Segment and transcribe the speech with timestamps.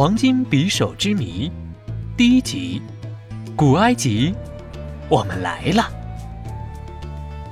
[0.00, 1.52] 黄金匕首之谜，
[2.16, 2.80] 第一集，
[3.54, 4.34] 古埃及，
[5.10, 5.86] 我们来了。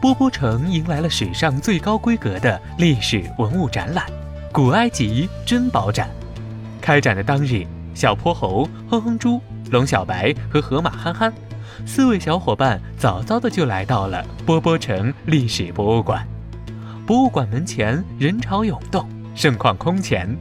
[0.00, 4.06] 波波城迎来了史上最高规格的历史文物展览——
[4.50, 6.08] 古埃及珍宝展。
[6.80, 11.30] 开展的当日，小泼猴、哼哼猪、龙小白和河马憨憨
[11.84, 16.26] 四位小伙伴早早的就来到了波波城历史博物馆。
[17.06, 20.34] 博物馆门前人潮涌动，盛况空前。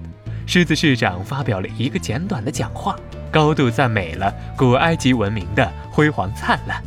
[0.50, 2.96] 狮子市长发表了一个简短的讲话，
[3.30, 6.82] 高度赞美了古埃及文明的辉煌灿烂。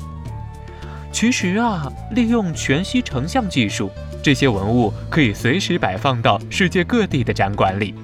[1.12, 3.90] 其实啊，利用全息成像技术，
[4.22, 7.94] 这些文物可以随时摆放到世界各地的展馆里，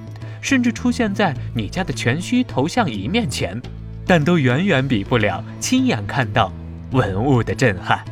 [0.42, 3.58] 甚至出现在你家的全息头像仪面前，
[4.06, 6.52] 但都远远比不了亲眼看到
[6.90, 8.04] 文物的震撼。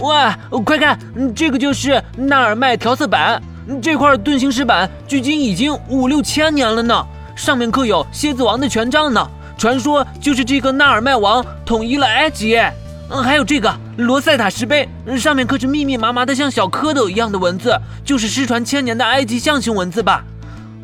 [0.00, 0.98] 哇，快看，
[1.36, 3.40] 这个就是纳尔迈调色板。
[3.82, 9.28] 这块盾形石板距今已经五六千年了呢，上面刻有蝎子王的权杖呢。
[9.58, 12.56] 传说就是这个纳尔迈王统一了埃及。
[13.10, 14.88] 嗯，还有这个罗塞塔石碑，
[15.18, 20.24] 上面刻着密密麻麻的像小蝌蚪一样的文字，就是失传千年的埃及象形文字吧？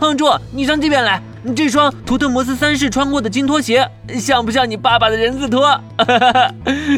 [0.00, 1.22] 哼住，你上这边来，
[1.54, 3.88] 这双图特摩斯三世穿过的金拖鞋，
[4.19, 5.66] 像不像你爸爸的人字拖？
[5.66, 6.54] 哈 哈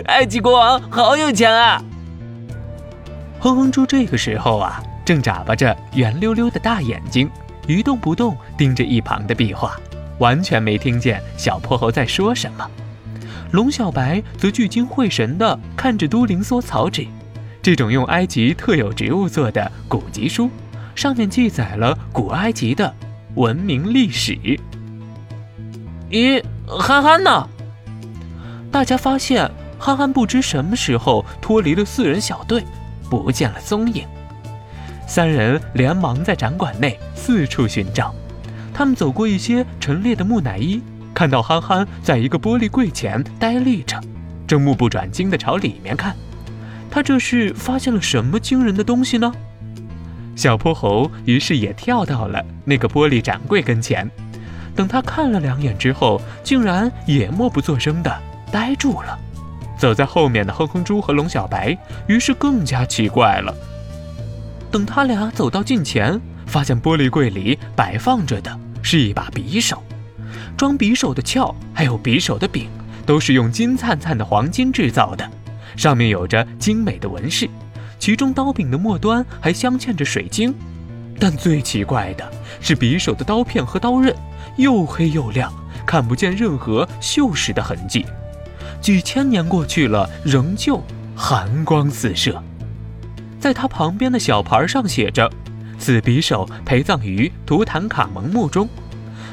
[0.07, 1.83] 埃及国王好有钱啊！
[3.41, 4.81] 哼哼猪这个时候啊。
[5.07, 7.31] 正眨巴着圆溜溜的大眼睛，
[7.69, 9.77] 一动不动盯着一旁的壁画，
[10.19, 12.69] 完全没听见小泼猴在说什么。
[13.53, 17.07] 龙小白则聚精会神地看着都灵梭草纸，
[17.63, 20.51] 这种用埃及特有植物做的古籍书，
[20.97, 22.93] 上面记载了古埃及的
[23.37, 24.37] 文明历史。
[26.11, 27.49] 咦，憨憨呢？
[28.73, 32.65] 大家发现憨憨不知什么时候脱离了四人小队，
[33.09, 34.05] 不见了踪影。
[35.07, 38.15] 三人连忙在展馆内四处寻找，
[38.75, 40.83] 他们走过一些陈列的木乃伊，
[41.15, 44.01] 看到憨憨在一个玻璃柜前呆立着，
[44.47, 46.15] 正目不转睛地朝里面看。
[46.91, 49.33] 他这是发现了什么惊人的东西呢？
[50.35, 54.11] 小泼猴于是也跳到了那个玻璃展柜跟前，
[54.75, 58.15] 等他看了两眼之后，竟然也默不作声地
[58.51, 59.19] 呆住了。
[59.79, 63.55] 走在后面的哼哼猪和龙小白于是更加奇怪了。
[64.71, 69.83] 等他俩走到近前，发现玻璃柜里摆放着的是一把匕首，
[70.57, 72.69] 装匕首的鞘还有匕首的柄
[73.05, 75.29] 都是用金灿灿的黄金制造的，
[75.77, 77.49] 上面有着精美的纹饰，
[77.99, 80.55] 其中刀柄的末端还镶嵌着水晶。
[81.19, 84.15] 但最奇怪的是，匕首的刀片和刀刃
[84.57, 85.53] 又黑又亮，
[85.87, 88.05] 看不见任何锈蚀的痕迹，
[88.83, 90.83] 几千年过去了，仍旧
[91.15, 92.43] 寒光四射。
[93.39, 95.31] 在他旁边的小牌上写着
[95.79, 98.69] ：“此匕首陪葬于图坦卡蒙墓中，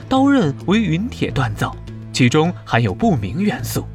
[0.08, 1.76] 刀刃为陨铁锻造，
[2.12, 3.88] 其中含有不明元素。”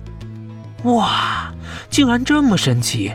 [0.84, 1.52] 哇，
[1.90, 3.12] 竟然这么神奇！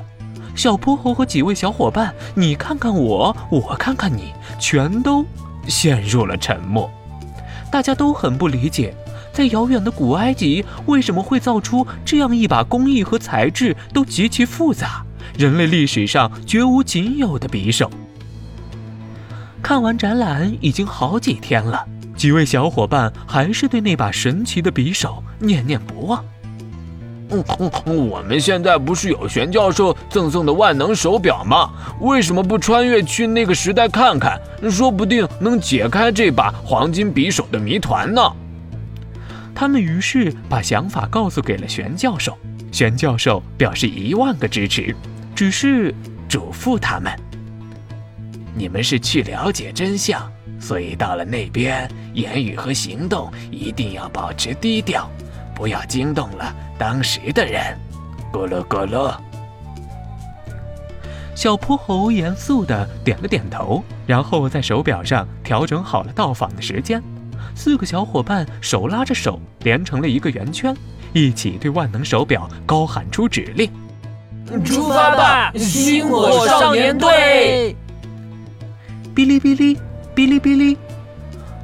[0.56, 5.26] 小泼猴和几位小伙伴，你看看我，我看看你，全都
[5.68, 6.92] 陷入了沉默。
[7.72, 8.94] 大家都很不理解，
[9.32, 15.04] 在遥远的古埃及，为什么会造出这样一把工艺和材质都极其复杂？
[15.38, 17.90] 人类历史上绝无仅有的匕首。
[19.62, 21.86] 看完展览已经好几天了，
[22.16, 26.24] 几位小伙伴还是对那把神奇的匕首念念不忘。
[27.30, 27.44] 嗯，
[28.10, 31.72] 我们现在不是有玄教授赠送的万能手表吗？
[32.02, 34.40] 为什么不穿越去那个时代看看？
[34.70, 38.22] 说不定能解开这把黄金匕首的谜团呢。
[39.56, 42.38] 他们于是把想法告诉给了玄教授，
[42.72, 44.96] 玄教授表示一万个支持。
[45.36, 45.94] 只是
[46.30, 47.12] 嘱咐他们
[48.56, 55.10] ：“你们是去了解真相，所以到了那边，言语和行动一定要保持低调，
[55.56, 57.78] 不要惊动了当时的人。”
[58.32, 59.16] 咕噜咕噜。
[61.36, 67.02] 小泼猴严肃地点了点头，然后在手表上调整好了到访的时间。
[67.56, 70.76] 四个小伙伴手拉着手，连成了一个圆圈，
[71.12, 73.70] 一起对万能手表高喊出指令。
[74.64, 77.76] 出发吧，星火少年队！
[79.16, 79.76] 哔哩哔哩，
[80.16, 80.78] 哔哩哔哩，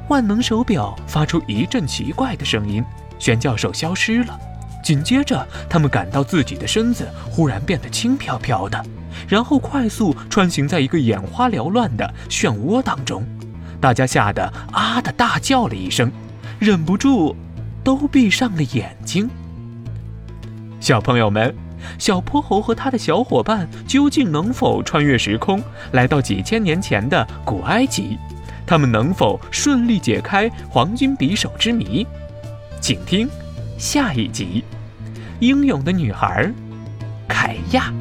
[0.08, 2.82] 万能手表发出一阵奇怪的声音，
[3.18, 4.38] 玄教授消失了。
[4.82, 8.82] 紧接着，他们感到自己的身子忽然变得轻飘飘的，
[9.28, 13.22] 然后快速穿行在一个眼花缭乱的漩涡当中。
[13.80, 16.10] 大家吓得啊的大叫了一声，
[16.58, 17.36] 忍不住
[17.84, 19.28] 都闭上了眼睛。
[20.80, 21.54] 小朋友们。
[21.98, 25.62] 小泼猴和他的小伙伴究竟能否穿越时空
[25.92, 28.18] 来到几千年前的古埃及，
[28.66, 32.06] 他们能否顺利解开黄金匕首之谜？
[32.80, 33.28] 请听
[33.76, 34.64] 下一集，
[35.40, 36.50] 英勇的女孩
[37.28, 37.92] 凯亚。